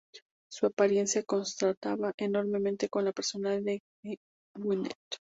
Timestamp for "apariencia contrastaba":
0.65-2.11